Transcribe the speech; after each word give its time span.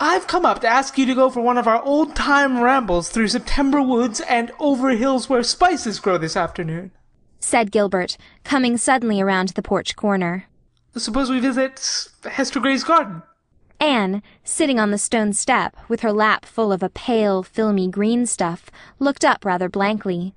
I've 0.00 0.26
come 0.26 0.44
up 0.44 0.60
to 0.60 0.68
ask 0.68 0.96
you 0.96 1.06
to 1.06 1.14
go 1.14 1.30
for 1.30 1.40
one 1.40 1.58
of 1.58 1.66
our 1.66 1.82
old 1.82 2.14
time 2.14 2.60
rambles 2.60 3.08
through 3.08 3.28
September 3.28 3.82
woods 3.82 4.20
and 4.20 4.52
over 4.58 4.90
hills 4.90 5.28
where 5.28 5.42
spices 5.42 6.00
grow 6.00 6.18
this 6.18 6.36
afternoon. 6.36 6.92
said 7.40 7.70
Gilbert, 7.70 8.16
coming 8.44 8.76
suddenly 8.76 9.20
around 9.20 9.50
the 9.50 9.62
porch 9.62 9.94
corner. 9.96 10.46
Suppose 10.96 11.30
we 11.30 11.38
visit 11.38 12.08
Hester 12.24 12.60
Gray's 12.60 12.82
garden. 12.84 13.22
Anne, 13.80 14.22
sitting 14.42 14.80
on 14.80 14.90
the 14.90 14.98
stone 14.98 15.32
step, 15.32 15.76
with 15.88 16.00
her 16.00 16.12
lap 16.12 16.44
full 16.44 16.72
of 16.72 16.82
a 16.82 16.88
pale, 16.88 17.44
filmy 17.44 17.88
green 17.88 18.26
stuff, 18.26 18.70
looked 18.98 19.24
up 19.24 19.44
rather 19.44 19.68
blankly. 19.68 20.34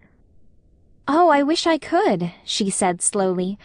Oh, 1.08 1.30
I 1.30 1.42
wish 1.42 1.66
I 1.66 1.80
could, 1.80 2.32
she 2.46 2.70
said 2.70 3.02
slowly. 3.02 3.58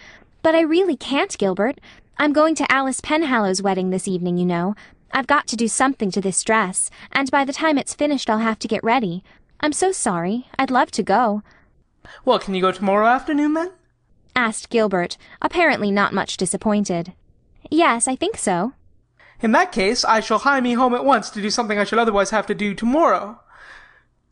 But 0.43 0.55
I 0.55 0.61
really 0.63 0.97
can't, 0.97 1.37
Gilbert. 1.37 1.79
I'm 2.19 2.33
going 2.33 2.55
to 2.55 2.73
Alice 2.73 3.03
Penhallow's 3.03 3.61
wedding 3.61 3.91
this 3.91 4.09
evening, 4.09 4.39
you 4.39 4.47
know. 4.47 4.75
I've 5.13 5.27
got 5.27 5.47
to 5.49 5.57
do 5.57 5.69
something 5.69 6.11
to 6.11 6.21
this 6.21 6.43
dress, 6.43 6.91
and 7.13 7.31
by 7.31 7.45
the 7.45 7.53
time 7.53 7.79
it's 7.79 7.95
finished 7.95 8.29
I'll 8.29 8.39
have 8.39 8.59
to 8.61 8.69
get 8.69 8.85
ready. 8.85 9.23
I'm 9.61 9.73
so 9.73 9.93
sorry. 9.93 10.47
I'd 10.59 10.71
love 10.71 10.91
to 10.93 11.03
go. 11.03 11.43
Well, 12.25 12.39
can 12.39 12.55
you 12.55 12.61
go 12.61 12.73
tomorrow 12.73 13.07
afternoon 13.07 13.55
then? 13.55 13.73
asked 14.35 14.69
Gilbert, 14.69 15.17
apparently 15.41 15.91
not 15.91 16.13
much 16.13 16.37
disappointed. 16.37 17.15
Yes, 17.71 18.07
I 18.07 18.17
think 18.17 18.37
so. 18.37 18.75
In 19.41 19.53
that 19.53 19.73
case, 19.73 20.05
I 20.05 20.21
shall 20.21 20.39
hie 20.39 20.61
me 20.61 20.75
home 20.75 20.95
at 20.95 21.05
once 21.05 21.31
to 21.31 21.43
do 21.43 21.51
something 21.51 21.79
I 21.79 21.85
should 21.85 21.99
otherwise 21.99 22.31
have 22.31 22.47
to 22.47 22.55
do 22.55 22.75
tomorrow. 22.75 23.41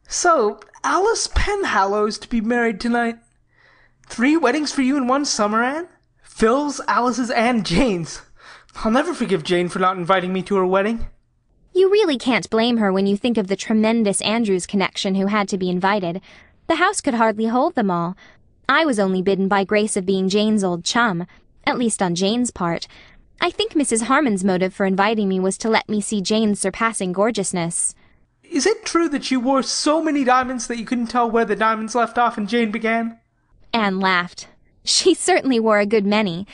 So, 0.08 0.60
Alice 0.82 1.28
Penhallow's 1.28 2.18
to 2.18 2.28
be 2.28 2.40
married 2.40 2.80
tonight. 2.80 3.16
Three 4.06 4.36
weddings 4.36 4.72
for 4.72 4.82
you 4.82 4.96
in 4.96 5.06
one 5.06 5.24
summer, 5.24 5.62
Anne? 5.62 5.88
Phil's, 6.22 6.80
Alice's, 6.86 7.30
and 7.30 7.64
Jane's. 7.64 8.20
I'll 8.76 8.90
never 8.90 9.14
forgive 9.14 9.44
Jane 9.44 9.68
for 9.68 9.78
not 9.78 9.96
inviting 9.96 10.32
me 10.32 10.42
to 10.42 10.56
her 10.56 10.66
wedding. 10.66 11.06
You 11.72 11.90
really 11.90 12.18
can't 12.18 12.48
blame 12.50 12.76
her 12.78 12.92
when 12.92 13.06
you 13.06 13.16
think 13.16 13.36
of 13.36 13.48
the 13.48 13.56
tremendous 13.56 14.20
Andrews 14.22 14.66
connection 14.66 15.14
who 15.14 15.26
had 15.26 15.48
to 15.48 15.58
be 15.58 15.70
invited. 15.70 16.20
The 16.66 16.76
house 16.76 17.00
could 17.00 17.14
hardly 17.14 17.46
hold 17.46 17.74
them 17.74 17.90
all. 17.90 18.16
I 18.68 18.84
was 18.84 18.98
only 18.98 19.22
bidden 19.22 19.48
by 19.48 19.64
grace 19.64 19.96
of 19.96 20.06
being 20.06 20.28
Jane's 20.28 20.64
old 20.64 20.84
chum, 20.84 21.26
at 21.66 21.78
least 21.78 22.02
on 22.02 22.14
Jane's 22.14 22.50
part. 22.50 22.86
I 23.40 23.50
think 23.50 23.72
Mrs. 23.72 24.02
Harmon's 24.02 24.44
motive 24.44 24.72
for 24.72 24.86
inviting 24.86 25.28
me 25.28 25.40
was 25.40 25.58
to 25.58 25.68
let 25.68 25.88
me 25.88 26.00
see 26.00 26.20
Jane's 26.22 26.60
surpassing 26.60 27.12
gorgeousness. 27.12 27.94
Is 28.42 28.66
it 28.66 28.84
true 28.84 29.08
that 29.08 29.30
you 29.30 29.40
wore 29.40 29.62
so 29.62 30.02
many 30.02 30.22
diamonds 30.24 30.66
that 30.68 30.78
you 30.78 30.84
couldn't 30.84 31.08
tell 31.08 31.30
where 31.30 31.44
the 31.44 31.56
diamonds 31.56 31.94
left 31.94 32.18
off 32.18 32.38
and 32.38 32.48
Jane 32.48 32.70
began? 32.70 33.18
Anne 33.72 33.98
laughed. 33.98 34.46
She 34.84 35.14
certainly 35.14 35.58
wore 35.58 35.80
a 35.80 35.86
good 35.86 36.06
many. 36.06 36.46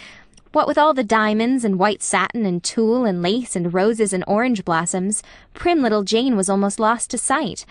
What 0.53 0.67
with 0.67 0.79
all 0.79 0.95
the 0.95 1.05
diamonds 1.05 1.65
and 1.65 1.79
white 1.79 2.03
satin 2.03 2.45
and 2.45 2.63
tulle 2.63 3.05
and 3.05 3.23
lace 3.23 3.55
and 3.55 3.73
roses 3.73 4.13
and 4.13 4.25
orange 4.27 4.65
blossoms, 4.65 5.23
prim 5.55 5.81
little 5.81 6.03
Jane 6.03 6.37
was 6.37 6.49
almost 6.49 6.81
lost 6.81 7.11
to 7.11 7.19
sight. 7.19 7.65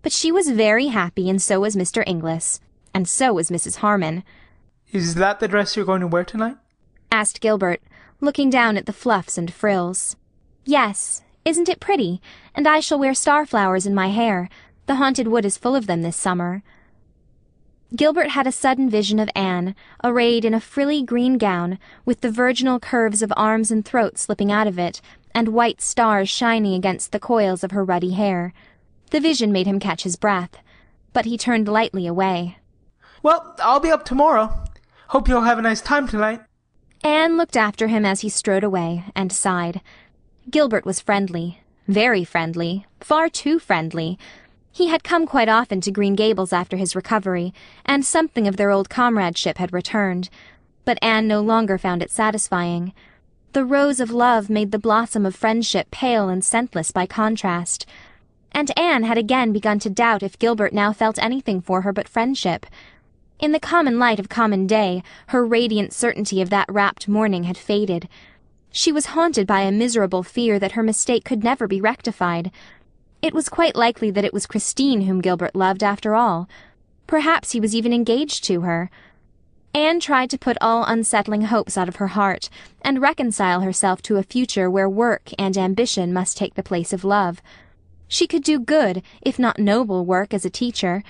But 0.00 0.12
she 0.12 0.32
was 0.32 0.50
very 0.50 0.86
happy, 0.86 1.28
and 1.28 1.40
so 1.42 1.60
was 1.60 1.76
Mr. 1.76 2.02
Inglis. 2.06 2.60
And 2.94 3.06
so 3.06 3.34
was 3.34 3.50
Mrs. 3.50 3.76
Harmon. 3.76 4.24
Is 4.92 5.14
that 5.16 5.40
the 5.40 5.48
dress 5.48 5.76
you're 5.76 5.84
going 5.84 6.00
to 6.00 6.06
wear 6.06 6.24
tonight? 6.24 6.56
asked 7.10 7.40
Gilbert, 7.42 7.82
looking 8.20 8.48
down 8.48 8.78
at 8.78 8.86
the 8.86 8.92
fluffs 8.92 9.36
and 9.36 9.52
frills. 9.52 10.16
Yes, 10.64 11.22
isn't 11.44 11.68
it 11.68 11.80
pretty? 11.80 12.22
And 12.54 12.66
I 12.66 12.80
shall 12.80 12.98
wear 12.98 13.12
starflowers 13.12 13.86
in 13.86 13.94
my 13.94 14.08
hair. 14.08 14.48
The 14.86 14.94
haunted 14.94 15.28
wood 15.28 15.44
is 15.44 15.58
full 15.58 15.76
of 15.76 15.86
them 15.86 16.00
this 16.00 16.16
summer. 16.16 16.62
Gilbert 17.94 18.30
had 18.30 18.46
a 18.46 18.52
sudden 18.52 18.88
vision 18.88 19.18
of 19.18 19.28
Anne, 19.34 19.74
arrayed 20.02 20.46
in 20.46 20.54
a 20.54 20.60
frilly 20.60 21.02
green 21.02 21.36
gown, 21.36 21.78
with 22.06 22.22
the 22.22 22.30
virginal 22.30 22.80
curves 22.80 23.20
of 23.20 23.32
arms 23.36 23.70
and 23.70 23.84
throat 23.84 24.16
slipping 24.16 24.50
out 24.50 24.66
of 24.66 24.78
it, 24.78 25.02
and 25.34 25.48
white 25.48 25.82
stars 25.82 26.30
shining 26.30 26.72
against 26.74 27.12
the 27.12 27.20
coils 27.20 27.62
of 27.62 27.70
her 27.72 27.84
ruddy 27.84 28.12
hair. 28.12 28.54
The 29.10 29.20
vision 29.20 29.52
made 29.52 29.66
him 29.66 29.78
catch 29.78 30.04
his 30.04 30.16
breath, 30.16 30.56
but 31.12 31.26
he 31.26 31.36
turned 31.36 31.68
lightly 31.68 32.06
away. 32.06 32.56
Well, 33.22 33.54
I'll 33.58 33.80
be 33.80 33.90
up 33.90 34.06
tomorrow. 34.06 34.64
Hope 35.08 35.28
you'll 35.28 35.42
have 35.42 35.58
a 35.58 35.62
nice 35.62 35.82
time 35.82 36.08
tonight. 36.08 36.40
Anne 37.04 37.36
looked 37.36 37.56
after 37.56 37.88
him 37.88 38.06
as 38.06 38.20
he 38.20 38.30
strode 38.30 38.64
away, 38.64 39.04
and 39.14 39.30
sighed. 39.30 39.82
Gilbert 40.48 40.86
was 40.86 41.00
friendly, 41.00 41.60
very 41.86 42.24
friendly, 42.24 42.86
far 43.00 43.28
too 43.28 43.58
friendly. 43.58 44.18
He 44.72 44.88
had 44.88 45.04
come 45.04 45.26
quite 45.26 45.50
often 45.50 45.82
to 45.82 45.90
Green 45.90 46.14
Gables 46.14 46.52
after 46.52 46.78
his 46.78 46.96
recovery, 46.96 47.52
and 47.84 48.04
something 48.04 48.48
of 48.48 48.56
their 48.56 48.70
old 48.70 48.88
comradeship 48.88 49.58
had 49.58 49.72
returned. 49.72 50.30
But 50.86 50.98
Anne 51.02 51.28
no 51.28 51.42
longer 51.42 51.76
found 51.76 52.02
it 52.02 52.10
satisfying. 52.10 52.94
The 53.52 53.66
rose 53.66 54.00
of 54.00 54.10
love 54.10 54.48
made 54.48 54.72
the 54.72 54.78
blossom 54.78 55.26
of 55.26 55.36
friendship 55.36 55.90
pale 55.90 56.30
and 56.30 56.42
scentless 56.42 56.90
by 56.90 57.04
contrast. 57.04 57.84
And 58.50 58.76
Anne 58.78 59.02
had 59.02 59.18
again 59.18 59.52
begun 59.52 59.78
to 59.80 59.90
doubt 59.90 60.22
if 60.22 60.38
Gilbert 60.38 60.72
now 60.72 60.92
felt 60.94 61.22
anything 61.22 61.60
for 61.60 61.82
her 61.82 61.92
but 61.92 62.08
friendship. 62.08 62.64
In 63.38 63.52
the 63.52 63.60
common 63.60 63.98
light 63.98 64.18
of 64.18 64.30
common 64.30 64.66
day, 64.66 65.02
her 65.28 65.44
radiant 65.44 65.92
certainty 65.92 66.40
of 66.40 66.48
that 66.48 66.70
rapt 66.72 67.08
morning 67.08 67.44
had 67.44 67.58
faded. 67.58 68.08
She 68.70 68.90
was 68.90 69.06
haunted 69.06 69.46
by 69.46 69.60
a 69.60 69.72
miserable 69.72 70.22
fear 70.22 70.58
that 70.58 70.72
her 70.72 70.82
mistake 70.82 71.24
could 71.24 71.44
never 71.44 71.66
be 71.66 71.80
rectified. 71.80 72.50
It 73.22 73.32
was 73.32 73.48
quite 73.48 73.76
likely 73.76 74.10
that 74.10 74.24
it 74.24 74.34
was 74.34 74.46
Christine 74.46 75.02
whom 75.02 75.20
Gilbert 75.20 75.54
loved 75.54 75.84
after 75.84 76.16
all. 76.16 76.48
Perhaps 77.06 77.52
he 77.52 77.60
was 77.60 77.72
even 77.72 77.92
engaged 77.92 78.42
to 78.44 78.62
her. 78.62 78.90
Anne 79.72 80.00
tried 80.00 80.28
to 80.30 80.38
put 80.38 80.58
all 80.60 80.84
unsettling 80.84 81.42
hopes 81.42 81.78
out 81.78 81.88
of 81.88 81.96
her 81.96 82.08
heart, 82.08 82.50
and 82.82 83.00
reconcile 83.00 83.60
herself 83.60 84.02
to 84.02 84.16
a 84.16 84.24
future 84.24 84.68
where 84.68 84.88
work 84.88 85.30
and 85.38 85.56
ambition 85.56 86.12
must 86.12 86.36
take 86.36 86.54
the 86.54 86.64
place 86.64 86.92
of 86.92 87.04
love. 87.04 87.40
She 88.08 88.26
could 88.26 88.42
do 88.42 88.58
good, 88.58 89.02
if 89.22 89.38
not 89.38 89.58
noble, 89.58 90.04
work 90.04 90.34
as 90.34 90.44
a 90.44 90.50
teacher, 90.50 91.04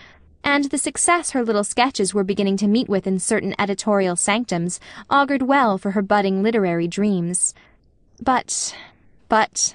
and 0.44 0.66
the 0.66 0.78
success 0.78 1.30
her 1.30 1.42
little 1.42 1.64
sketches 1.64 2.12
were 2.12 2.24
beginning 2.24 2.56
to 2.58 2.68
meet 2.68 2.88
with 2.88 3.06
in 3.06 3.18
certain 3.18 3.54
editorial 3.58 4.16
sanctums 4.16 4.78
augured 5.08 5.42
well 5.42 5.78
for 5.78 5.92
her 5.92 6.02
budding 6.02 6.42
literary 6.42 6.86
dreams. 6.86 7.54
But, 8.20 8.76
but, 9.28 9.74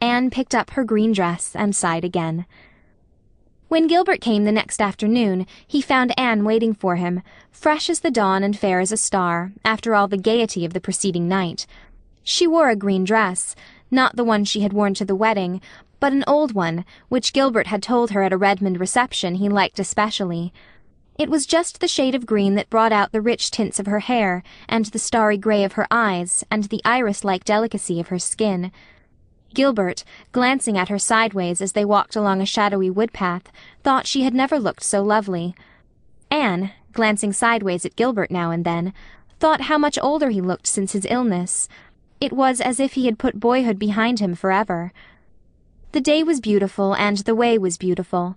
Anne 0.00 0.30
picked 0.30 0.54
up 0.54 0.70
her 0.70 0.84
green 0.84 1.12
dress 1.12 1.54
and 1.56 1.74
sighed 1.74 2.04
again. 2.04 2.46
When 3.68 3.86
Gilbert 3.86 4.20
came 4.20 4.44
the 4.44 4.52
next 4.52 4.80
afternoon, 4.80 5.46
he 5.66 5.82
found 5.82 6.18
Anne 6.18 6.44
waiting 6.44 6.72
for 6.72 6.96
him, 6.96 7.22
fresh 7.50 7.90
as 7.90 8.00
the 8.00 8.10
dawn 8.10 8.42
and 8.42 8.58
fair 8.58 8.80
as 8.80 8.92
a 8.92 8.96
star, 8.96 9.52
after 9.64 9.94
all 9.94 10.08
the 10.08 10.16
gaiety 10.16 10.64
of 10.64 10.72
the 10.72 10.80
preceding 10.80 11.28
night. 11.28 11.66
She 12.22 12.46
wore 12.46 12.70
a 12.70 12.76
green 12.76 13.04
dress, 13.04 13.54
not 13.90 14.16
the 14.16 14.24
one 14.24 14.44
she 14.44 14.60
had 14.60 14.72
worn 14.72 14.94
to 14.94 15.04
the 15.04 15.14
wedding, 15.14 15.60
but 16.00 16.12
an 16.12 16.24
old 16.26 16.52
one, 16.52 16.84
which 17.08 17.32
Gilbert 17.32 17.66
had 17.66 17.82
told 17.82 18.12
her 18.12 18.22
at 18.22 18.32
a 18.32 18.38
Redmond 18.38 18.80
reception 18.80 19.34
he 19.34 19.48
liked 19.48 19.78
especially. 19.78 20.52
It 21.18 21.28
was 21.28 21.46
just 21.46 21.80
the 21.80 21.88
shade 21.88 22.14
of 22.14 22.26
green 22.26 22.54
that 22.54 22.70
brought 22.70 22.92
out 22.92 23.12
the 23.12 23.20
rich 23.20 23.50
tints 23.50 23.78
of 23.78 23.86
her 23.86 24.00
hair, 24.00 24.42
and 24.68 24.86
the 24.86 24.98
starry 24.98 25.36
grey 25.36 25.64
of 25.64 25.72
her 25.72 25.86
eyes, 25.90 26.44
and 26.50 26.64
the 26.64 26.80
iris-like 26.84 27.44
delicacy 27.44 27.98
of 27.98 28.08
her 28.08 28.18
skin. 28.18 28.70
Gilbert, 29.54 30.04
glancing 30.32 30.76
at 30.76 30.88
her 30.88 30.98
sideways 30.98 31.60
as 31.60 31.72
they 31.72 31.84
walked 31.84 32.16
along 32.16 32.40
a 32.40 32.46
shadowy 32.46 32.90
woodpath, 32.90 33.46
thought 33.82 34.06
she 34.06 34.22
had 34.22 34.34
never 34.34 34.58
looked 34.58 34.82
so 34.82 35.02
lovely. 35.02 35.54
Anne, 36.30 36.72
glancing 36.92 37.32
sideways 37.32 37.84
at 37.84 37.96
Gilbert 37.96 38.30
now 38.30 38.50
and 38.50 38.64
then, 38.64 38.92
thought 39.40 39.62
how 39.62 39.78
much 39.78 39.98
older 40.02 40.30
he 40.30 40.40
looked 40.40 40.66
since 40.66 40.92
his 40.92 41.06
illness. 41.08 41.68
It 42.20 42.32
was 42.32 42.60
as 42.60 42.80
if 42.80 42.94
he 42.94 43.06
had 43.06 43.18
put 43.18 43.40
boyhood 43.40 43.78
behind 43.78 44.20
him 44.20 44.34
forever. 44.34 44.92
The 45.92 46.00
day 46.00 46.22
was 46.22 46.40
beautiful, 46.40 46.94
and 46.94 47.18
the 47.18 47.34
way 47.34 47.56
was 47.56 47.78
beautiful. 47.78 48.36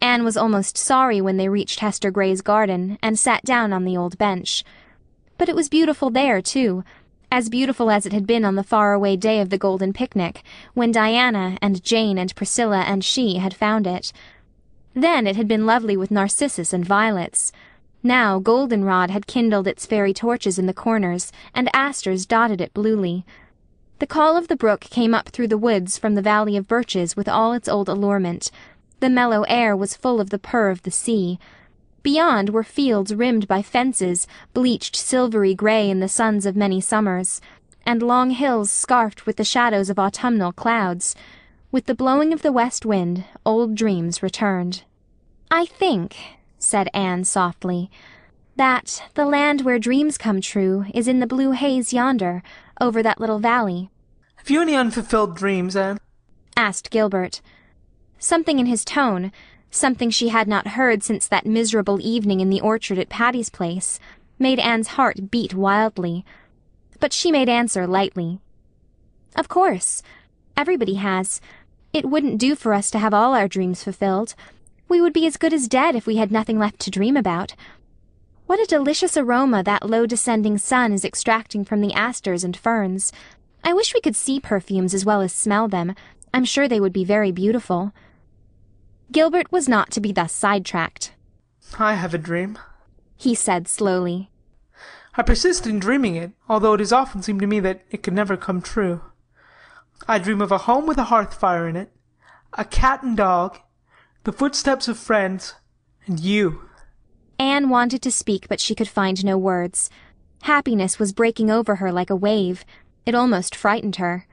Anne 0.00 0.22
was 0.22 0.36
almost 0.36 0.76
sorry 0.76 1.20
when 1.20 1.38
they 1.38 1.48
reached 1.48 1.80
Hester 1.80 2.10
Gray's 2.10 2.42
garden 2.42 2.98
and 3.02 3.18
sat 3.18 3.42
down 3.42 3.72
on 3.72 3.84
the 3.84 3.96
old 3.96 4.18
bench. 4.18 4.62
But 5.38 5.48
it 5.48 5.56
was 5.56 5.68
beautiful 5.68 6.10
there, 6.10 6.40
too, 6.42 6.84
as 7.34 7.48
beautiful 7.48 7.90
as 7.90 8.06
it 8.06 8.12
had 8.12 8.28
been 8.28 8.44
on 8.44 8.54
the 8.54 8.62
far-away 8.62 9.16
day 9.16 9.40
of 9.40 9.50
the 9.50 9.58
golden 9.58 9.92
picnic, 9.92 10.44
when 10.72 10.92
Diana 10.92 11.58
and 11.60 11.82
Jane 11.82 12.16
and 12.16 12.32
Priscilla 12.36 12.82
and 12.82 13.04
she 13.04 13.38
had 13.38 13.52
found 13.52 13.88
it. 13.88 14.12
Then 14.94 15.26
it 15.26 15.34
had 15.34 15.48
been 15.48 15.66
lovely 15.66 15.96
with 15.96 16.12
narcissus 16.12 16.72
and 16.72 16.84
violets. 16.84 17.50
Now 18.04 18.38
goldenrod 18.38 19.10
had 19.10 19.26
kindled 19.26 19.66
its 19.66 19.84
fairy 19.84 20.14
torches 20.14 20.60
in 20.60 20.66
the 20.66 20.72
corners, 20.72 21.32
and 21.52 21.68
asters 21.74 22.24
dotted 22.24 22.60
it 22.60 22.72
bluely. 22.72 23.26
The 23.98 24.06
call 24.06 24.36
of 24.36 24.46
the 24.46 24.54
brook 24.54 24.82
came 24.82 25.12
up 25.12 25.30
through 25.30 25.48
the 25.48 25.58
woods 25.58 25.98
from 25.98 26.14
the 26.14 26.22
valley 26.22 26.56
of 26.56 26.68
birches 26.68 27.16
with 27.16 27.28
all 27.28 27.52
its 27.52 27.68
old 27.68 27.88
allurement. 27.88 28.52
The 29.00 29.10
mellow 29.10 29.42
air 29.48 29.76
was 29.76 29.96
full 29.96 30.20
of 30.20 30.30
the 30.30 30.38
purr 30.38 30.70
of 30.70 30.82
the 30.82 30.92
sea. 30.92 31.40
Beyond 32.04 32.50
were 32.50 32.62
fields 32.62 33.14
rimmed 33.14 33.48
by 33.48 33.62
fences, 33.62 34.26
bleached 34.52 34.94
silvery 34.94 35.54
grey 35.54 35.88
in 35.88 36.00
the 36.00 36.08
suns 36.08 36.44
of 36.44 36.54
many 36.54 36.78
summers, 36.78 37.40
and 37.86 38.02
long 38.02 38.28
hills 38.28 38.70
scarfed 38.70 39.24
with 39.24 39.36
the 39.36 39.42
shadows 39.44 39.88
of 39.88 39.98
autumnal 39.98 40.52
clouds. 40.52 41.16
With 41.72 41.86
the 41.86 41.94
blowing 41.94 42.34
of 42.34 42.42
the 42.42 42.52
west 42.52 42.84
wind, 42.84 43.24
old 43.46 43.74
dreams 43.74 44.22
returned. 44.22 44.82
I 45.50 45.64
think, 45.64 46.16
said 46.58 46.90
Anne 46.92 47.24
softly, 47.24 47.90
that 48.56 49.02
the 49.14 49.24
land 49.24 49.62
where 49.62 49.78
dreams 49.78 50.18
come 50.18 50.42
true 50.42 50.84
is 50.92 51.08
in 51.08 51.20
the 51.20 51.26
blue 51.26 51.52
haze 51.52 51.94
yonder, 51.94 52.42
over 52.82 53.02
that 53.02 53.18
little 53.18 53.38
valley. 53.38 53.88
Have 54.36 54.50
you 54.50 54.60
any 54.60 54.76
unfulfilled 54.76 55.36
dreams, 55.36 55.74
Anne? 55.74 55.98
asked 56.54 56.90
Gilbert. 56.90 57.40
Something 58.18 58.58
in 58.58 58.66
his 58.66 58.84
tone, 58.84 59.32
something 59.74 60.10
she 60.10 60.28
had 60.28 60.48
not 60.48 60.68
heard 60.68 61.02
since 61.02 61.26
that 61.26 61.46
miserable 61.46 61.98
evening 62.00 62.40
in 62.40 62.50
the 62.50 62.60
orchard 62.60 62.98
at 62.98 63.08
Patty's 63.08 63.50
place, 63.50 63.98
made 64.38 64.58
Anne's 64.58 64.88
heart 64.88 65.30
beat 65.30 65.54
wildly. 65.54 66.24
But 67.00 67.12
she 67.12 67.32
made 67.32 67.48
answer 67.48 67.86
lightly. 67.86 68.40
Of 69.36 69.48
course. 69.48 70.02
Everybody 70.56 70.94
has. 70.94 71.40
It 71.92 72.08
wouldn't 72.08 72.38
do 72.38 72.54
for 72.54 72.72
us 72.72 72.90
to 72.92 72.98
have 72.98 73.12
all 73.14 73.34
our 73.34 73.48
dreams 73.48 73.82
fulfilled. 73.82 74.34
We 74.88 75.00
would 75.00 75.12
be 75.12 75.26
as 75.26 75.36
good 75.36 75.52
as 75.52 75.68
dead 75.68 75.96
if 75.96 76.06
we 76.06 76.16
had 76.16 76.30
nothing 76.30 76.58
left 76.58 76.78
to 76.80 76.90
dream 76.90 77.16
about. 77.16 77.54
What 78.46 78.60
a 78.60 78.66
delicious 78.66 79.16
aroma 79.16 79.62
that 79.62 79.88
low 79.88 80.06
descending 80.06 80.58
sun 80.58 80.92
is 80.92 81.04
extracting 81.04 81.64
from 81.64 81.80
the 81.80 81.94
asters 81.94 82.44
and 82.44 82.56
ferns. 82.56 83.12
I 83.64 83.72
wish 83.72 83.94
we 83.94 84.00
could 84.00 84.16
see 84.16 84.38
perfumes 84.38 84.92
as 84.92 85.04
well 85.04 85.20
as 85.22 85.32
smell 85.32 85.66
them. 85.66 85.94
I'm 86.32 86.44
sure 86.44 86.68
they 86.68 86.80
would 86.80 86.92
be 86.92 87.04
very 87.04 87.32
beautiful. 87.32 87.92
Gilbert 89.12 89.50
was 89.52 89.68
not 89.68 89.90
to 89.92 90.00
be 90.00 90.12
thus 90.12 90.32
sidetracked. 90.32 91.12
I 91.78 91.94
have 91.94 92.14
a 92.14 92.18
dream, 92.18 92.58
he 93.16 93.34
said 93.34 93.68
slowly. 93.68 94.30
I 95.16 95.22
persist 95.22 95.66
in 95.66 95.78
dreaming 95.78 96.16
it, 96.16 96.32
although 96.48 96.74
it 96.74 96.80
has 96.80 96.92
often 96.92 97.22
seemed 97.22 97.40
to 97.40 97.46
me 97.46 97.60
that 97.60 97.82
it 97.90 98.02
could 98.02 98.14
never 98.14 98.36
come 98.36 98.60
true. 98.60 99.00
I 100.08 100.18
dream 100.18 100.40
of 100.40 100.50
a 100.50 100.58
home 100.58 100.86
with 100.86 100.98
a 100.98 101.04
hearth 101.04 101.34
fire 101.34 101.68
in 101.68 101.76
it, 101.76 101.92
a 102.54 102.64
cat 102.64 103.02
and 103.02 103.16
dog, 103.16 103.58
the 104.24 104.32
footsteps 104.32 104.88
of 104.88 104.98
friends, 104.98 105.54
and 106.06 106.18
you. 106.18 106.68
Anne 107.38 107.68
wanted 107.68 108.02
to 108.02 108.10
speak, 108.10 108.48
but 108.48 108.60
she 108.60 108.74
could 108.74 108.88
find 108.88 109.24
no 109.24 109.38
words. 109.38 109.90
Happiness 110.42 110.98
was 110.98 111.12
breaking 111.12 111.50
over 111.50 111.76
her 111.76 111.92
like 111.92 112.10
a 112.10 112.16
wave. 112.16 112.64
It 113.06 113.14
almost 113.14 113.54
frightened 113.54 113.96
her. 113.96 114.26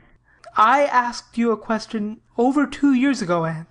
I 0.58 0.86
asked 0.86 1.38
you 1.38 1.52
a 1.52 1.58
question 1.58 2.22
over 2.38 2.66
two 2.68 2.94
years 2.94 3.22
ago, 3.22 3.46
Anne. 3.46 3.68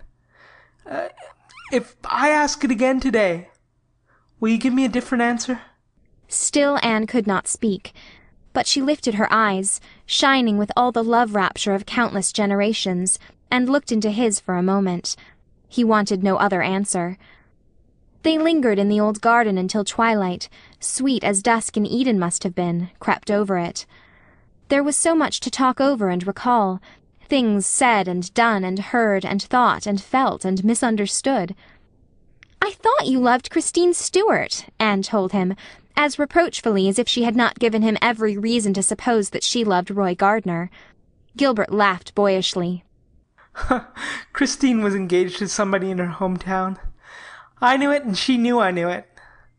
If 1.73 1.97
I 2.05 2.31
ask 2.31 2.65
it 2.65 2.71
again 2.71 3.01
today, 3.01 3.49
will 4.39 4.49
you 4.49 4.59
give 4.59 4.75
me 4.75 4.85
a 4.85 4.89
different 4.89 5.23
answer? 5.23 5.61
Still 6.29 6.79
Anne 6.83 7.07
could 7.07 7.27
not 7.27 7.49
speak 7.49 7.93
but 8.53 8.67
she 8.67 8.83
lifted 8.83 9.15
her 9.15 9.33
eyes, 9.33 9.81
shining 10.07 10.59
with 10.59 10.73
all 10.77 10.93
the 10.93 11.05
love 11.05 11.35
rapture 11.35 11.75
of 11.75 11.87
countless 11.87 12.33
generations, 12.33 13.19
and 13.51 13.69
looked 13.69 13.93
into 13.93 14.11
his 14.11 14.41
for 14.41 14.57
a 14.57 14.63
moment. 14.63 15.17
He 15.69 15.85
wanted 15.85 16.23
no 16.23 16.37
other 16.37 16.63
answer. 16.63 17.17
They 18.23 18.39
lingered 18.39 18.79
in 18.79 18.89
the 18.89 19.01
old 19.01 19.21
garden 19.21 19.57
until 19.57 19.85
twilight, 19.85 20.49
sweet 20.79 21.25
as 21.25 21.43
dusk 21.43 21.77
in 21.77 21.87
Eden 21.87 22.19
must 22.19 22.43
have 22.43 22.55
been, 22.55 22.91
crept 22.99 23.31
over 23.31 23.57
it. 23.57 23.87
There 24.69 24.83
was 24.83 24.97
so 24.97 25.15
much 25.15 25.41
to 25.41 25.51
talk 25.51 25.81
over 25.81 26.11
and 26.11 26.27
recall, 26.27 26.81
things 27.31 27.65
said 27.65 28.09
and 28.09 28.35
done 28.35 28.65
and 28.65 28.79
heard 28.79 29.25
and 29.25 29.41
thought 29.41 29.87
and 29.87 30.03
felt 30.03 30.45
and 30.45 30.65
misunderstood. 30.65 31.55
I 32.61 32.73
thought 32.73 33.07
you 33.07 33.21
loved 33.21 33.51
Christine 33.51 33.95
Stuart, 33.95 34.67
Anne 34.79 35.03
told 35.03 35.33
him, 35.33 35.55
as 35.97 36.19
reproachfully 36.19 36.89
as 36.89 36.99
if 36.99 37.09
she 37.09 37.23
had 37.23 37.37
not 37.37 37.61
given 37.61 37.83
him 37.83 37.97
every 38.03 38.37
reason 38.37 38.75
to 38.75 38.83
suppose 38.83 39.31
that 39.31 39.45
she 39.45 39.65
loved 39.65 39.91
Roy 39.91 40.15
Gardner. 40.15 40.71
Gilbert 41.37 41.73
laughed 41.73 42.15
boyishly. 42.15 42.85
Christine 44.33 44.83
was 44.83 44.95
engaged 44.95 45.39
to 45.39 45.49
somebody 45.49 45.91
in 45.91 45.99
her 45.99 46.15
hometown. 46.19 46.79
I 47.61 47.77
knew 47.77 47.93
it, 47.93 48.05
and 48.05 48.19
she 48.19 48.37
knew 48.39 48.59
I 48.59 48.73
knew 48.73 48.89
it. 48.89 49.07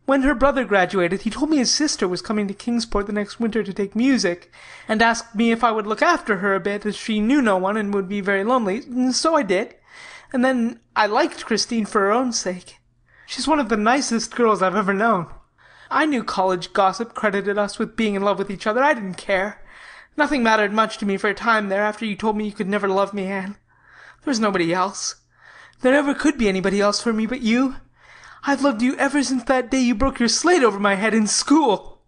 When 0.06 0.24
her 0.24 0.34
brother 0.34 0.66
graduated, 0.66 1.22
he 1.22 1.30
told 1.30 1.50
me 1.50 1.58
his 1.58 1.72
sister 1.72 2.08
was 2.08 2.22
coming 2.22 2.48
to 2.48 2.54
Kingsport 2.54 3.08
the 3.08 3.14
next 3.14 3.40
winter 3.40 3.64
to 3.64 3.74
take 3.74 3.96
music, 3.96 4.52
and 4.88 5.02
asked 5.02 5.36
me 5.36 5.52
if 5.52 5.64
I 5.64 5.72
would 5.72 5.88
look 5.88 6.02
after 6.02 6.38
her 6.38 6.56
a 6.56 6.60
bit, 6.60 6.86
as 6.86 6.96
she 6.96 7.20
knew 7.20 7.42
no 7.42 7.58
one 7.58 7.78
and 7.78 7.94
would 7.94 8.10
be 8.10 8.20
very 8.20 8.44
lonely, 8.44 8.82
so 9.12 9.36
I 9.36 9.44
did. 9.44 9.76
And 10.34 10.44
then 10.44 10.80
I 10.96 11.06
liked 11.06 11.46
Christine 11.46 11.86
for 11.86 12.02
her 12.02 12.12
own 12.12 12.34
sake. 12.34 12.78
She's 13.28 13.48
one 13.48 13.60
of 13.60 13.70
the 13.70 13.78
nicest 13.78 14.36
girls 14.36 14.62
I've 14.62 14.76
ever 14.76 14.94
known. 14.94 15.28
I 15.90 16.06
knew 16.06 16.24
college 16.24 16.74
gossip 16.74 17.14
credited 17.14 17.58
us 17.58 17.78
with 17.78 17.96
being 17.96 18.16
in 18.16 18.24
love 18.24 18.40
with 18.40 18.50
each 18.50 18.66
other. 18.66 18.84
I 18.84 18.94
didn't 18.94 19.16
care. 19.16 19.62
Nothing 20.18 20.44
mattered 20.44 20.74
much 20.74 20.98
to 20.98 21.06
me 21.06 21.18
for 21.18 21.30
a 21.30 21.34
time 21.34 21.70
there 21.70 21.84
after 21.84 22.06
you 22.06 22.16
told 22.16 22.36
me 22.36 22.46
you 22.46 22.52
could 22.52 22.68
never 22.68 22.88
love 22.88 23.14
me, 23.14 23.26
Anne. 23.26 23.58
There 24.24 24.32
was 24.32 24.40
nobody 24.40 24.74
else. 24.74 25.16
There 25.82 25.94
never 25.94 26.14
could 26.14 26.38
be 26.38 26.50
anybody 26.50 26.82
else 26.82 27.02
for 27.02 27.14
me 27.14 27.26
but 27.26 27.42
you. 27.42 27.76
I've 28.44 28.64
loved 28.64 28.82
you 28.82 28.96
ever 28.98 29.22
since 29.24 29.44
that 29.44 29.70
day 29.70 29.82
you 29.82 29.94
broke 29.94 30.20
your 30.20 30.28
slate 30.28 30.64
over 30.64 30.80
my 30.80 30.96
head 30.96 31.14
in 31.14 31.28
school. 31.28 32.00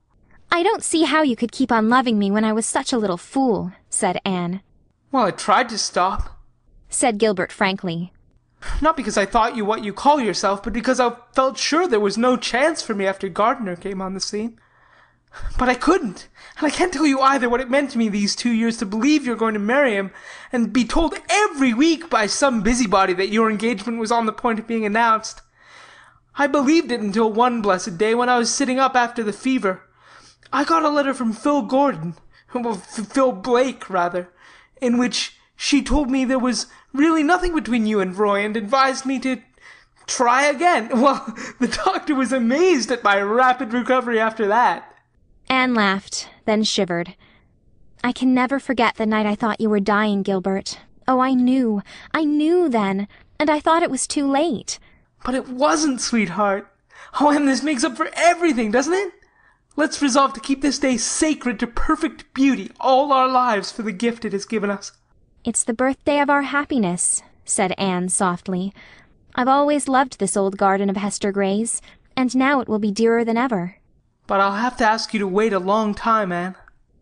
I 0.52 0.64
don't 0.64 0.84
see 0.84 1.04
how 1.04 1.22
you 1.22 1.36
could 1.36 1.52
keep 1.52 1.72
on 1.72 1.90
loving 1.90 2.18
me 2.18 2.32
when 2.32 2.44
I 2.44 2.54
was 2.54 2.66
such 2.66 2.92
a 2.92 2.98
little 2.98 3.18
fool, 3.18 3.72
said 3.90 4.20
Anne. 4.26 4.62
Well, 5.12 5.26
I 5.26 5.32
tried 5.32 5.70
to 5.70 5.78
stop, 5.78 6.40
said 6.90 7.20
Gilbert 7.20 7.52
frankly. 7.52 8.14
Not 8.82 8.98
because 8.98 9.18
I 9.18 9.26
thought 9.26 9.56
you 9.56 9.64
what 9.64 9.84
you 9.84 9.94
call 9.94 10.20
yourself, 10.20 10.64
but 10.64 10.74
because 10.74 11.00
I 11.00 11.16
felt 11.34 11.58
sure 11.58 11.88
there 11.88 12.00
was 12.00 12.18
no 12.18 12.36
chance 12.36 12.82
for 12.82 12.96
me 12.96 13.06
after 13.06 13.30
Gardner 13.30 13.76
came 13.76 14.02
on 14.02 14.16
the 14.16 14.20
scene. 14.20 14.60
But 15.58 15.70
I 15.70 15.76
couldn't, 15.76 16.30
and 16.58 16.68
I 16.68 16.70
can't 16.70 16.94
tell 16.94 17.06
you 17.06 17.20
either 17.20 17.50
what 17.50 17.62
it 17.62 17.70
meant 17.70 17.92
to 17.92 17.98
me 17.98 18.10
these 18.10 18.36
two 18.36 18.52
years 18.52 18.78
to 18.78 18.86
believe 18.86 19.26
you're 19.26 19.36
going 19.36 19.56
to 19.56 19.60
marry 19.60 19.96
him, 19.96 20.12
and 20.52 20.74
be 20.74 20.86
told 20.86 21.16
every 21.30 21.74
week 21.74 22.10
by 22.10 22.26
some 22.26 22.62
busybody 22.62 23.14
that 23.14 23.30
your 23.30 23.50
engagement 23.50 24.00
was 24.00 24.12
on 24.12 24.26
the 24.26 24.34
point 24.34 24.60
of 24.60 24.68
being 24.68 24.86
announced. 24.86 25.42
I 26.36 26.48
believed 26.48 26.92
it 26.92 27.02
until 27.02 27.32
one 27.32 27.62
blessed 27.62 27.98
day 27.98 28.16
when 28.16 28.30
I 28.30 28.38
was 28.38 28.54
sitting 28.54 28.80
up 28.80 28.96
after 28.96 29.24
the 29.24 29.34
fever. 29.34 29.84
I 30.52 30.64
got 30.64 30.84
a 30.84 30.90
letter 30.90 31.14
from 31.14 31.34
Phil 31.34 31.64
Gordon, 31.64 32.16
Phil 32.48 33.32
Blake, 33.32 33.90
rather, 33.90 34.30
in 34.82 34.98
which 34.98 35.38
she 35.56 35.82
told 35.82 36.10
me 36.10 36.26
there 36.26 36.40
was 36.40 36.68
really 36.94 37.24
nothing 37.24 37.56
between 37.56 37.86
you 37.86 38.00
and 38.00 38.18
Roy, 38.18 38.44
and 38.44 38.58
advised 38.58 39.06
me 39.06 39.20
to 39.20 39.42
try 40.08 40.46
again. 40.46 40.90
Well, 41.02 41.36
the 41.60 41.68
doctor 41.68 42.16
was 42.16 42.32
amazed 42.32 42.92
at 42.92 43.04
my 43.04 43.22
rapid 43.22 43.74
recovery 43.74 44.20
after 44.20 44.48
that. 44.48 44.94
Anne 45.50 45.74
laughed, 45.74 46.30
then 46.46 46.64
shivered. 46.64 47.16
I 48.04 48.12
can 48.12 48.34
never 48.34 48.60
forget 48.60 48.96
the 48.96 49.06
night 49.06 49.26
I 49.26 49.36
thought 49.36 49.62
you 49.62 49.70
were 49.70 49.80
dying, 49.80 50.24
Gilbert. 50.24 50.80
Oh, 51.08 51.20
I 51.20 51.34
knew. 51.34 51.82
I 52.14 52.24
knew 52.24 52.70
then, 52.70 53.08
and 53.40 53.50
I 53.50 53.60
thought 53.60 53.84
it 53.84 53.92
was 53.92 54.08
too 54.08 54.30
late. 54.30 54.80
But 55.24 55.36
it 55.36 55.48
wasn't, 55.48 56.02
sweetheart. 56.02 56.68
Oh, 57.20 57.30
and 57.30 57.48
this 57.48 57.64
makes 57.64 57.84
up 57.84 57.96
for 57.96 58.10
everything, 58.16 58.72
doesn't 58.72 58.94
it? 58.94 59.14
Let's 59.76 60.02
resolve 60.02 60.34
to 60.34 60.40
keep 60.40 60.62
this 60.62 60.78
day 60.80 60.98
sacred 60.98 61.60
to 61.60 61.68
perfect 61.68 62.34
beauty 62.34 62.72
all 62.80 63.12
our 63.12 63.28
lives 63.28 63.72
for 63.72 63.82
the 63.82 63.92
gift 63.92 64.26
it 64.26 64.34
has 64.34 64.46
given 64.46 64.70
us. 64.70 64.92
It's 65.44 65.64
the 65.64 65.74
birthday 65.74 66.20
of 66.20 66.30
our 66.30 66.44
happiness, 66.44 67.24
said 67.44 67.74
Anne 67.78 68.10
softly. 68.10 68.74
I've 69.36 69.48
always 69.48 69.88
loved 69.88 70.20
this 70.20 70.38
old 70.38 70.58
garden 70.58 70.90
of 70.90 70.98
Hester 70.98 71.32
Gray's, 71.32 71.82
and 72.16 72.36
now 72.36 72.60
it 72.60 72.70
will 72.70 72.80
be 72.80 72.92
dearer 72.92 73.26
than 73.26 73.38
ever. 73.38 73.78
But 74.28 74.40
I'll 74.40 74.54
have 74.54 74.78
to 74.78 74.86
ask 74.86 75.14
you 75.14 75.20
to 75.20 75.28
wait 75.28 75.54
a 75.54 75.60
long 75.60 75.96
time, 75.96 76.32
Anne, 76.32 76.56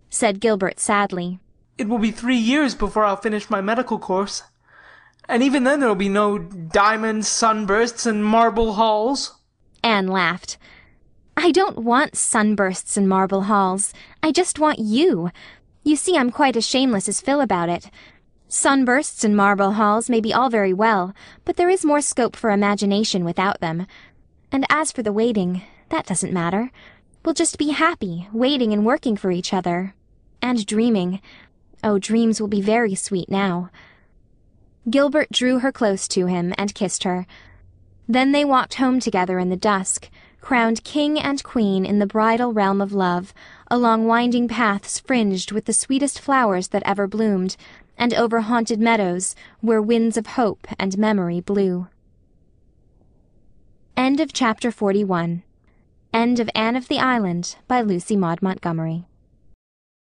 said 0.09 0.39
Gilbert 0.39 0.79
sadly. 0.79 1.39
It 1.77 1.89
will 1.89 1.99
be 1.99 2.11
three 2.11 2.37
years 2.37 2.73
before 2.73 3.03
I'll 3.03 3.17
finish 3.17 3.49
my 3.49 3.61
medical 3.61 3.99
course. 3.99 4.43
And 5.29 5.43
even 5.43 5.63
then 5.63 5.79
there'll 5.79 5.95
be 5.95 6.09
no 6.09 6.37
diamond 6.37 7.25
sunbursts 7.25 8.05
and 8.05 8.23
marble 8.25 8.73
halls. 8.73 9.35
Anne 9.83 10.07
laughed. 10.07 10.57
I 11.37 11.51
don't 11.51 11.79
want 11.79 12.17
sunbursts 12.17 12.97
and 12.97 13.07
marble 13.07 13.43
halls. 13.43 13.93
I 14.21 14.31
just 14.31 14.59
want 14.59 14.79
you. 14.79 15.31
You 15.83 15.95
see, 15.95 16.17
I'm 16.17 16.31
quite 16.31 16.55
as 16.55 16.67
shameless 16.67 17.07
as 17.07 17.21
Phil 17.21 17.41
about 17.41 17.69
it. 17.69 17.89
Sunbursts 18.47 19.23
and 19.23 19.35
marble 19.35 19.71
halls 19.71 20.09
may 20.09 20.19
be 20.19 20.33
all 20.33 20.49
very 20.49 20.73
well, 20.73 21.15
but 21.45 21.55
there 21.55 21.69
is 21.69 21.85
more 21.85 22.01
scope 22.01 22.35
for 22.35 22.51
imagination 22.51 23.23
without 23.23 23.61
them. 23.61 23.87
And 24.51 24.65
as 24.69 24.91
for 24.91 25.01
the 25.01 25.13
waiting, 25.13 25.63
that 25.89 26.05
doesn't 26.05 26.33
matter. 26.33 26.69
We'll 27.23 27.33
just 27.33 27.57
be 27.57 27.69
happy, 27.69 28.27
waiting 28.33 28.73
and 28.73 28.85
working 28.85 29.15
for 29.15 29.31
each 29.31 29.53
other. 29.53 29.95
And 30.41 30.65
dreaming. 30.65 31.21
Oh, 31.83 31.97
dreams 31.97 32.41
will 32.41 32.49
be 32.49 32.61
very 32.61 32.93
sweet 32.93 33.29
now. 33.29 33.71
Gilbert 34.89 35.31
drew 35.31 35.59
her 35.59 35.71
close 35.71 36.07
to 36.09 36.25
him 36.25 36.53
and 36.57 36.73
kissed 36.73 37.03
her. 37.03 37.27
Then 38.07 38.31
they 38.31 38.43
walked 38.43 38.75
home 38.75 38.99
together 38.99 39.37
in 39.37 39.49
the 39.49 39.55
dusk, 39.55 40.09
crowned 40.41 40.83
king 40.83 41.19
and 41.19 41.43
queen 41.43 41.85
in 41.85 41.99
the 41.99 42.07
bridal 42.07 42.51
realm 42.51 42.81
of 42.81 42.91
love, 42.91 43.33
along 43.69 44.07
winding 44.07 44.47
paths 44.47 44.99
fringed 44.99 45.51
with 45.51 45.65
the 45.65 45.73
sweetest 45.73 46.19
flowers 46.19 46.69
that 46.69 46.83
ever 46.83 47.07
bloomed, 47.07 47.55
and 47.95 48.13
over 48.15 48.41
haunted 48.41 48.79
meadows 48.79 49.35
where 49.59 49.81
winds 49.81 50.17
of 50.17 50.25
hope 50.25 50.67
and 50.79 50.97
memory 50.97 51.39
blew. 51.39 51.87
End 53.95 54.19
of 54.19 54.33
chapter 54.33 54.71
41. 54.71 55.43
End 56.11 56.39
of 56.39 56.49
Anne 56.55 56.75
of 56.75 56.87
the 56.87 56.97
Island 56.97 57.55
by 57.67 57.81
Lucy 57.81 58.17
Maud 58.17 58.41
Montgomery. 58.41 59.05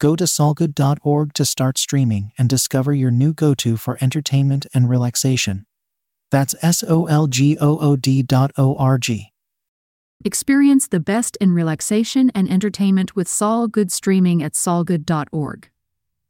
Go 0.00 0.14
to 0.14 0.24
solgood.org 0.24 1.32
to 1.34 1.44
start 1.44 1.76
streaming 1.76 2.32
and 2.38 2.48
discover 2.48 2.94
your 2.94 3.10
new 3.10 3.32
go 3.32 3.54
to 3.54 3.76
for 3.76 3.98
entertainment 4.00 4.66
and 4.72 4.88
relaxation. 4.88 5.66
That's 6.30 6.54
S 6.62 6.84
O 6.86 7.06
L 7.06 7.26
G 7.26 7.58
O 7.60 7.78
O 7.78 7.96
D 7.96 8.22
dot 8.22 8.52
O 8.56 8.76
R 8.76 8.98
G. 8.98 9.32
Experience 10.24 10.86
the 10.88 11.00
best 11.00 11.36
in 11.40 11.52
relaxation 11.52 12.30
and 12.34 12.50
entertainment 12.50 13.16
with 13.16 13.28
Sol 13.28 13.66
Good 13.66 13.90
streaming 13.90 14.42
at 14.42 14.52
solgood.org. 14.52 15.70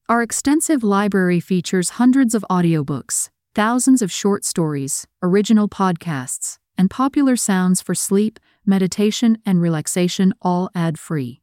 Our 0.09 0.23
extensive 0.23 0.83
library 0.83 1.41
features 1.41 1.91
hundreds 1.91 2.35
of 2.35 2.45
audiobooks, 2.51 3.29
thousands 3.55 4.01
of 4.01 4.13
short 4.13 4.45
stories, 4.45 5.07
original 5.23 5.69
podcasts, 5.69 6.59
and 6.79 6.91
popular 6.91 7.37
sounds 7.37 7.83
for 7.83 7.95
sleep, 7.95 8.39
meditation, 8.65 9.39
and 9.45 9.61
relaxation 9.61 10.33
all 10.41 10.71
ad 10.75 10.99
free. 10.99 11.43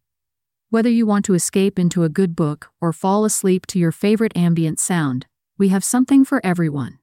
Whether 0.71 0.89
you 0.89 1.05
want 1.05 1.25
to 1.25 1.35
escape 1.35 1.77
into 1.77 2.03
a 2.03 2.09
good 2.09 2.35
book 2.35 2.69
or 2.81 2.91
fall 2.91 3.23
asleep 3.23 3.67
to 3.67 3.79
your 3.79 3.91
favorite 3.91 4.35
ambient 4.35 4.79
sound, 4.79 5.27
we 5.57 5.69
have 5.69 5.83
something 5.83 6.25
for 6.25 6.41
everyone. 6.43 6.99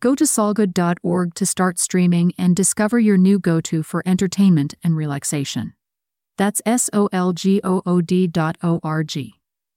Go 0.00 0.14
to 0.14 0.24
solgood.org 0.24 1.34
to 1.34 1.46
start 1.46 1.78
streaming 1.78 2.32
and 2.38 2.56
discover 2.56 2.98
your 2.98 3.18
new 3.18 3.38
go 3.38 3.60
to 3.60 3.82
for 3.82 4.02
entertainment 4.06 4.74
and 4.82 4.96
relaxation. 4.96 5.74
That's 6.38 6.62
S 6.64 6.88
O 6.92 7.08
L 7.12 7.32
G 7.32 7.60
O 7.62 7.82
O 7.84 8.00
D 8.00 8.26
dot 8.26 8.56
O 8.62 8.80
R 8.82 9.04
G. 9.04 9.41